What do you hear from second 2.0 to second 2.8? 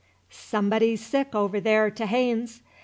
Haynes's.